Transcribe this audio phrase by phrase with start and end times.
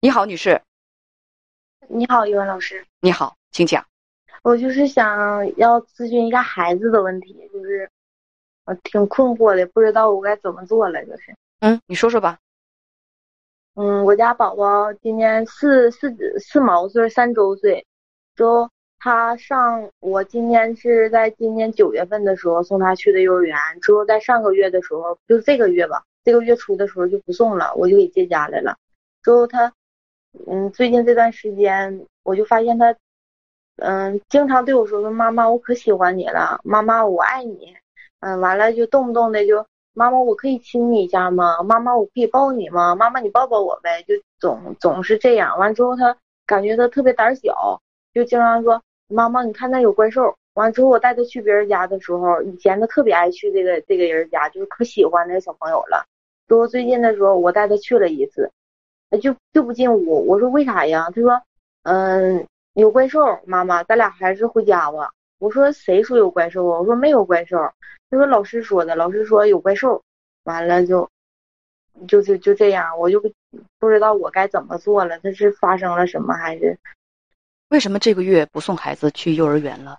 [0.00, 0.62] 你好，女士。
[1.88, 2.86] 你好，语文老师。
[3.00, 3.84] 你好，请讲。
[4.44, 7.90] 我就是想要咨询一下孩子的问题，就是
[8.64, 11.34] 我挺困惑的，不知道我该怎么做了，就是。
[11.58, 12.38] 嗯，你说说吧。
[13.74, 17.84] 嗯，我家宝宝今年四四四毛岁，三周岁。
[18.36, 18.70] 之后
[19.00, 23.58] 他上，我今年是在今年九月份的时候送他去的幼儿园。
[23.82, 28.76] 之后在上个月的时候，就这个月吧，这个月初的时候就不送了，我就给接家来了。
[29.24, 29.72] 之后他，
[30.46, 32.94] 嗯，最近这段时间我就发现他，
[33.76, 37.76] 嗯，经常对我说说妈妈，我可喜欢你了，妈妈我爱你。
[38.20, 39.66] 嗯，完了就动不动的就。
[39.94, 41.60] 妈妈，我可以亲你一下吗？
[41.64, 42.94] 妈妈，我可以抱你吗？
[42.94, 44.04] 妈妈，你抱抱我呗。
[44.06, 45.58] 就总总是这样。
[45.58, 47.80] 完之后，他感觉他特别胆小，
[48.14, 56.04] 就经常说：“妈妈，你看那有怪兽。”完之后，我带他去别人家的时候，以前他特别爱去这个这个人家，就是可喜欢那个小朋友了。
[56.46, 58.52] 之后最近的时候，我带他去了一次，
[59.22, 60.26] 就就不进屋。
[60.26, 61.06] 我说为啥呀？
[61.14, 61.40] 他说
[61.84, 65.10] ：“嗯，有怪兽。”妈妈，咱俩还是回家吧。
[65.38, 66.78] 我说谁说有怪兽啊？
[66.78, 67.56] 我说没有怪兽。
[68.10, 70.02] 他说老师说的，老师说有怪兽。
[70.44, 71.08] 完了就，
[72.06, 73.20] 就就就这样，我就
[73.78, 75.18] 不知道我该怎么做了。
[75.20, 76.78] 他是发生了什么还是？
[77.68, 79.98] 为什么这个月不送孩子去幼儿园了？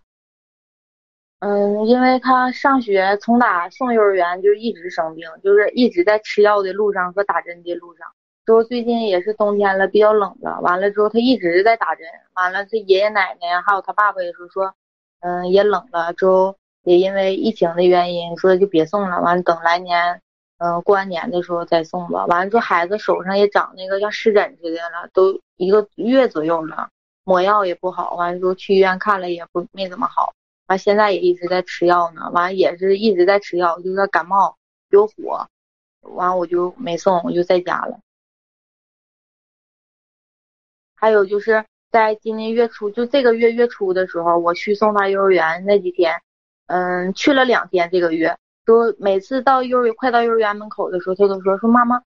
[1.39, 8.07] 嗯，因为他上学从打送幼儿园就一直生病，就是一直在吃药的路上和打针的路上。
[8.49, 10.59] 之后最近也是冬天了，比较冷了。
[10.61, 12.07] 完了之后他一直在打针。
[12.33, 14.73] 完了，他爷爷奶奶还有他爸爸也是说。
[15.19, 19.21] 嗯，也冷了，之后也因为疫情的原因，说就别送了。
[19.21, 20.19] 完了，等来年，
[20.57, 22.25] 嗯，过完年的时候再送吧。
[22.25, 26.89] 完了之后，孩子手上也长那个像湿疹似的了，都一个月左右了，
[27.25, 28.15] 抹药也不好。
[28.15, 30.33] 完了之后去医院看了也不没怎么好。
[30.65, 32.31] 完现在也一直在吃药呢。
[32.33, 34.57] 完了也是一直在吃药，就是感冒
[34.89, 35.45] 有火。
[36.01, 37.99] 完我就没送，我就在家了。
[40.99, 41.63] 还有就是。
[41.91, 46.13] 在今年月初，就这个月月初的时候，我去送他幼儿园那几天，
[46.67, 47.89] 嗯，去了两天。
[47.91, 51.99] 这个月，说每次到幼儿园快到幼儿园门口的时候，他都说说妈妈，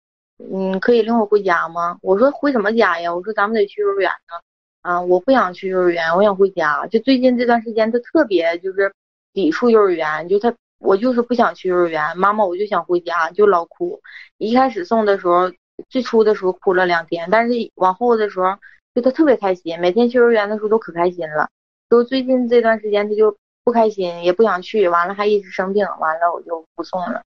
[0.54, 1.98] 嗯，可以领我回家吗？
[2.04, 3.12] 我说回什么家呀？
[3.12, 4.40] 我说咱们得去幼儿园呢。
[4.84, 6.86] 啊，我不想去幼儿园，我想回家。
[6.86, 8.94] 就最近这段时间，他特别就是
[9.34, 14.00] 抵触幼儿园，就他我就是不想去幼儿园，妈妈我就想回家，就老哭。
[14.38, 15.52] 一开始送的时候，
[15.90, 18.46] 最初的时候哭了两天，但是往后的时候。
[18.94, 21.50] 就他特别开心，每天去幼儿园的时候都可开心了。
[21.90, 27.22] 就最近这段时间他就不开心，也不想去，完了还一直生病，完了我就不送了。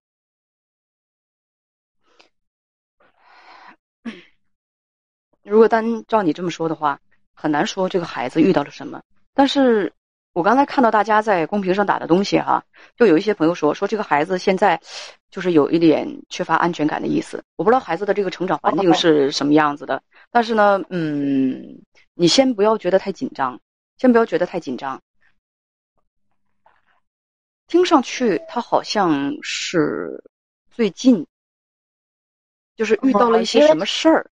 [5.44, 7.00] 如果单照你这么说的话，
[7.34, 9.02] 很难说这个孩子遇到了什么。
[9.34, 9.92] 但是
[10.34, 12.64] 我刚才看到大家在公屏上打的东西哈，
[12.96, 14.80] 就有一些朋友说说这个孩子现在
[15.30, 17.44] 就是有一点缺乏安全感的意思。
[17.56, 20.02] 我不知道孩子的这个成长环境是什么样子的。
[20.36, 21.82] 但是呢，嗯，
[22.14, 23.58] 你先不要觉得太紧张，
[23.96, 25.02] 先不要觉得太紧张。
[27.68, 30.22] 听上去他好像是
[30.72, 31.26] 最近，
[32.76, 34.30] 就是遇到了一些什么事儿，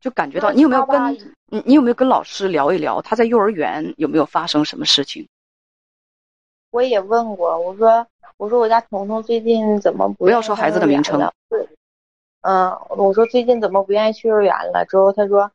[0.00, 1.14] 就感觉到你有没有跟
[1.46, 5.26] 你你有没有跟老师聊一聊他在幼儿园有没有发生什么事情？
[6.68, 8.06] 我也问过，我说
[8.36, 11.18] 我说我家彤彤最近怎么不要说孩子的名称？
[12.44, 14.84] 嗯，我说最近怎么不愿意去幼儿园了？
[14.84, 15.50] 之后他说，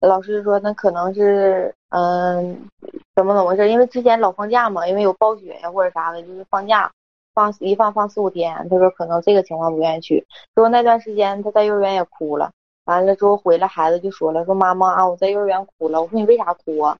[0.00, 2.68] 老师说那可能是嗯，
[3.16, 3.68] 怎么怎么回事？
[3.68, 6.88] 因为之前老放假嘛，因为有暴雪呀或者啥的，就是放假
[7.34, 8.68] 放一放放四五天。
[8.70, 10.24] 他说可能这个情况不愿意去。
[10.54, 12.52] 之后那段时间他在幼儿园也哭了，
[12.84, 16.00] 完了之后回来孩子就说了，说妈妈啊，我在幼儿园哭了。
[16.00, 16.96] 我说你为啥哭啊？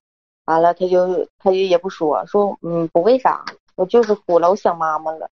[0.47, 3.45] 完了他就他就也不说，说嗯不为啥，
[3.75, 5.29] 我就是哭了，我想妈妈了。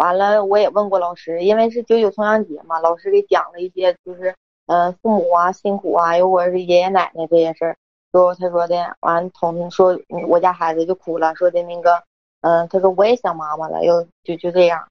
[0.00, 4.34] 完了，我也问过老师，因为是九九重阳节嘛，老师给讲了一些，就是
[4.64, 7.76] 嗯，父母啊辛苦啊，又或者是爷爷奶奶这些事儿。
[8.10, 12.02] 之后他说的，完同说我家孩子就哭了，说的那个，
[12.40, 14.88] 嗯，他说我也想妈妈了，又就就这样，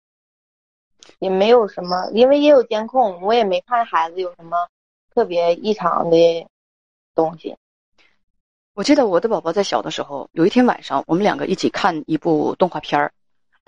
[1.18, 4.68] 也没有什么，因为也有监控，我也没看孩子有什么
[5.16, 6.48] 特别异常的
[7.16, 7.58] 东西。
[8.76, 13.12] 我记得我的宝宝在小的时候，有一天晚上，我们两个一起看一部动画片儿。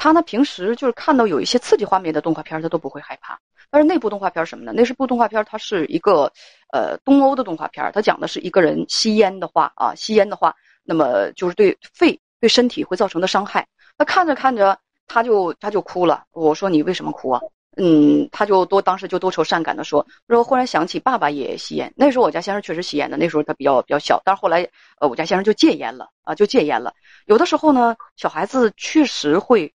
[0.03, 3.39] 他呢，平时就是看到有一些刺激画面的动画片，他都不会害怕。
[3.69, 4.73] 但是那部动画片什么呢？
[4.75, 6.23] 那是部动画片，它是一个
[6.73, 13.67] 呃东欧的动画片，它讲的是一个人吸烟的话啊，吸烟的话，那么就是对肺、对身体会造成的伤害。
[13.95, 14.75] 他看着看着，
[15.05, 16.23] 他就他就哭了。
[16.31, 17.39] 我说你为什么哭啊？
[17.77, 21.93] 嗯，他就多当时就多愁善感的说，说忽然想起爸爸也吸烟。
[21.95, 24.67] 那时候我家先生确实吸烟的，那时候他比较比较小，但是后来
[24.99, 26.91] 呃我家先生就戒烟了啊，就戒烟了。
[27.27, 29.71] 有的时候呢，小孩子确实会。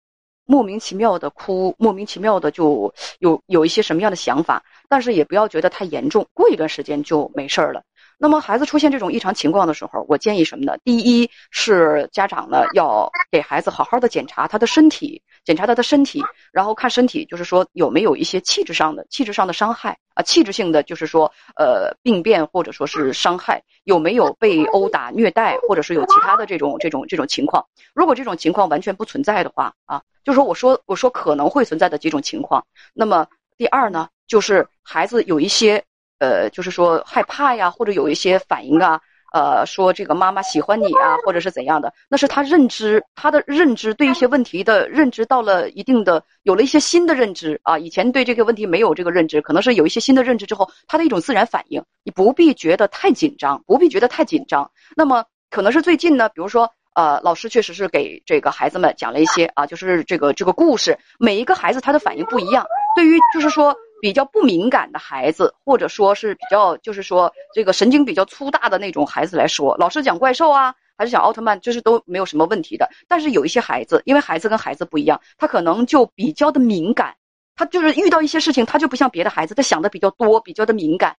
[0.47, 7.83] 莫名其妙的哭，莫名其妙的就有有一些什么样的想法，但是也不要觉得太严重，过一段时间就没事儿了。
[8.17, 10.77] 那么孩子出现这种异常情况的时候，我建议什么呢？
[10.85, 27.65] 第一是家长呢要给孩子好好的检查他的身体，检查他的身体，然后看身体，就是说有没有一些气质上的气质上的伤害啊，气质性的就是说呃病变或者说是伤害，有没有被殴打虐待，或者是有其他的这种这种这种情况。
[27.95, 32.65] 如果这种情况完全不存在的话啊，就是说我说我说可能会存在的几种情况。
[32.93, 33.27] 那么
[33.57, 35.83] 第二呢，就是孩子有一些。
[36.21, 38.99] 呃，就是说害怕呀，或者有一些反应啊，
[39.35, 54.71] 呃，说这个妈妈喜欢你啊，或者是怎样的，那是他认知，他的认知对一些问题的认知到了一定的，有了一些新的认知啊，以前对这个问题没有这个认知，可能是有一些新的认知之后，他的一种自然反应，你不必觉得太紧张，不必觉得太紧张。
[54.95, 62.65] 那么可能是最近呢，比如说呃，老师确实是给这个孩子们讲了一些啊，就是这个这个故事，每一个孩子他的反应不一样，
[62.95, 63.75] 对于就是说。
[64.01, 72.89] 比较不敏感的孩子，或者说是比较就是说这个神经比较粗大的那种孩子来说，老师讲怪兽啊，还是讲奥特曼，就是都没有什么问题的。
[73.09, 77.15] 但是有一些孩子，因为孩子跟孩子不一样，他可能就比较的敏感，
[77.57, 81.17] 他就是遇到一些事情，他就不像别的孩子，他想的比较多，比较的敏感。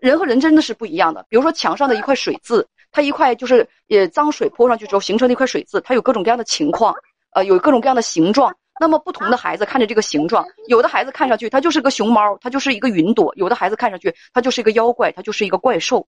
[0.00, 1.26] 人和人真的是不一样的。
[1.28, 6.94] 比如说墙上的一块水渍，它一块就是呃脏水泼上去之后形成的一块水渍，它有各种各样的情况，
[7.32, 8.54] 呃，有各种各样的形状。
[8.80, 16.06] 那么不同的孩子看着这个形状，有的孩子看上去他就是个熊猫，他就是一个云朵；有的孩子看上去他就是一个妖怪，他就是一个怪兽，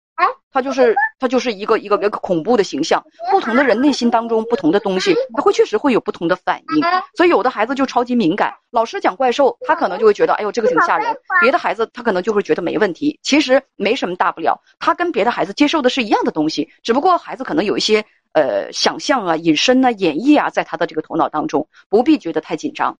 [0.51, 3.04] 他就是他就是一个一个一个恐怖的形象。
[3.31, 6.81] 不同的人内心当中不同的东西，他会确实会有不同的反应。
[7.16, 14.60] 所以有的孩子就超级敏感，老师讲怪兽，他可能就会觉得哎呦这个挺吓人；别的孩子他可能就会觉得没问题，其实没什么大不了。
[14.80, 18.06] 他跟别的孩子接受的是一样的东西，只不过孩子可能有一些。
[18.34, 22.98] 呃，想象啊，隐身啊，演绎啊，在他的这个头脑当中，不必觉得太紧张。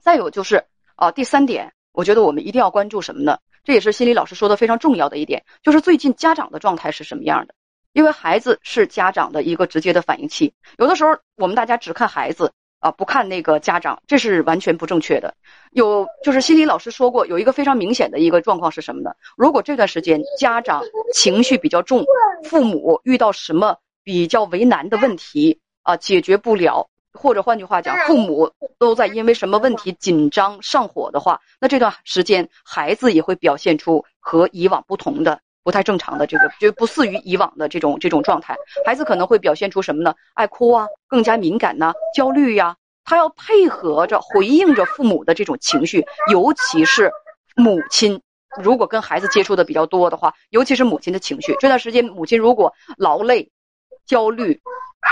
[0.00, 0.64] 再有就是
[0.96, 3.38] 啊，第三点，我觉得我们一定要关注什么呢？
[3.64, 7.54] 这也是心理老师说的非常重要的一点，就是最近家长的状态是什么样的？
[7.94, 10.52] 因为孩子是家长的一个直接的反应器。
[10.76, 15.34] 有的时候我们大家只看孩子啊，不看那个家长，这是完全不正确的。
[15.70, 19.12] 有就是心理老师说过，有一个非常明显的一个状况是什么呢？
[19.38, 20.82] 如果这段时间家长
[21.14, 22.04] 情绪比较重，
[22.44, 23.78] 父母遇到什么？
[24.04, 38.54] 比较为难的问题啊，解决不了，或者换句话讲，父母都在因为什么问题紧张上火的话，那这段时间孩子也会表现出和以往不同的、不太正常的这个，就不似于以往的这种这种状态。
[38.84, 40.14] 孩子可能会表现出什么呢？
[40.34, 47.10] 爱哭啊，更加敏感呐，焦虑呀，他要配合着回应着父母的这种情绪，尤其是
[47.56, 48.20] 母亲，
[48.62, 53.50] 如果跟孩子接触的比较多的话，尤其是母亲的情绪，这段时间母亲如果劳累。
[54.06, 54.60] 焦虑、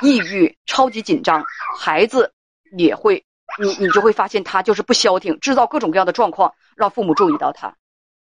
[0.03, 1.45] 抑郁、超级紧张，
[1.79, 2.33] 孩子
[2.77, 3.25] 也会，
[3.61, 7.75] 你你就会发现他就是不消停，制造各种各样的状况，让父母注意到他。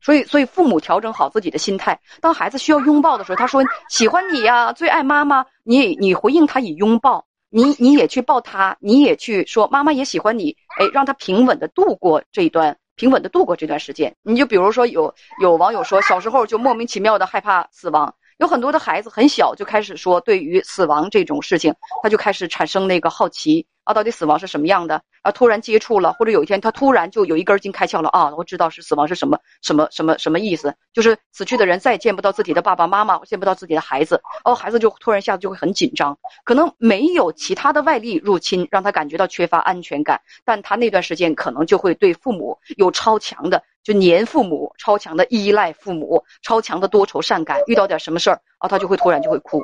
[0.04, 14.16] 所以，所以父母调整好自己的心态，当孩子需要拥抱的时候，他说喜欢你呀，最爱妈妈，你你回应他以拥抱，你你也去抱他，你也去说妈妈也喜欢你，哎，让他平稳的度过这一段，平稳的度过这段时间。
[14.24, 18.16] 你就比如说有有网友说，小时候就莫名其妙的害怕死亡。
[18.42, 25.00] 有很多的孩子很小就开始说，对于死亡这种事情，他就开始产生那个好奇啊，到底死亡是什么样的？
[25.22, 43.62] 啊，突然接触了，或者有一天他突然就有一根筋开窍了啊，我知道是死亡是什么什么什么什么意思，就是死去的人再也见不到自己的爸爸妈妈，见不到自己的孩子，哦，孩子就突然一下子就会很紧张，可能没有其他的外力入侵让他感觉到缺乏安全感，但他那段时间可能就会对父母有超强的。
[43.84, 49.62] 就黏父母，超强的依赖父母，超强的多愁善感，遇到点什么事儿啊，他就会突然就会哭。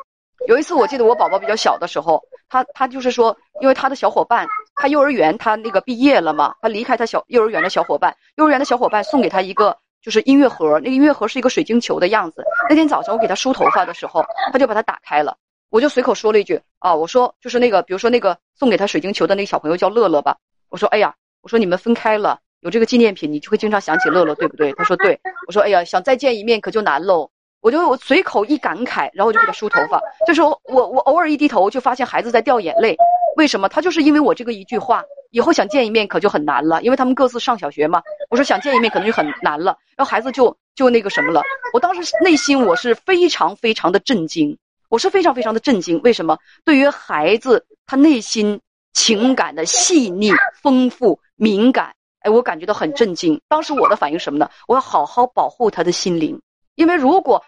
[0.47, 12.43] 有一次，我记得我宝宝比较小的时候，他他就是说，因为他的小伙伴，他幼儿园他那个毕业了嘛，他离开他小幼儿园的小伙伴，幼儿园的小伙伴送给他一个就是音乐盒，那个音乐盒是一个水晶球的样子。
[12.69, 15.35] 那天早上我给他梳头发的时候，他就把它打开了，
[15.69, 20.37] 我就随口说了一句啊，我说就是那个，比如说那个送给他水晶球的那个小朋友叫乐乐吧，
[20.69, 22.39] 我说哎呀，我说你们分开了。
[22.61, 24.73] 有这个纪念品，你就会经常想起乐乐，对不对？
[24.73, 27.29] 他说对，我说哎呀，想再见一面可就难喽。
[27.59, 29.99] 我就我随口一感慨，然后我就给他梳头发。
[30.25, 32.95] 这时候我我偶尔一低头，就发现孩子在掉眼泪。
[33.35, 33.67] 为什么？
[33.67, 38.01] 他就是因为我这个一句话，以后想见一面可就很难了，因为他们各自上小学嘛。
[38.29, 41.41] 我说想见一面可能就很难了，然后孩子就就那个什么了。
[41.73, 44.57] 我当时内心我是非常非常的震惊，
[44.89, 45.99] 我是非常非常的震惊。
[46.03, 46.37] 为什么？
[46.63, 48.61] 对于孩子他内心
[48.93, 51.93] 情感的细腻、丰富、敏感。
[52.27, 53.39] 哎，我感觉到很震惊。
[53.47, 54.49] 当时我的反应什么呢？
[54.67, 56.37] 我要好好保护他的心灵，
[56.75, 57.41] 因为如果，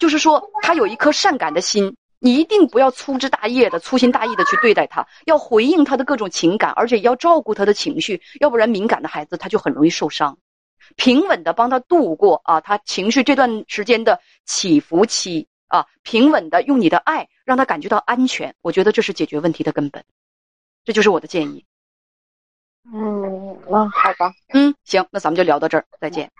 [0.00, 10.36] 就是说他有一颗善感的心，你一定不要粗枝大叶的、粗心大意的去对待他，要回应他的各种情感，而且要照顾他的情绪，要不然敏感的孩子他就很容易受伤。
[10.96, 20.02] 平稳的帮他度过啊，他情绪这段时间的起伏期啊，平稳的用你的爱让他感觉到安全，我觉得这是解决问题的根本。
[20.84, 21.64] 这就是我的建议。
[22.92, 24.32] 嗯，那好吧。
[24.52, 26.30] 嗯，行，那咱们就聊到这儿，再见。